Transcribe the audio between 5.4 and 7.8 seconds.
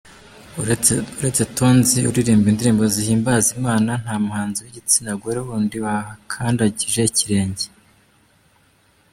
wundi wahakandagije ikirenge.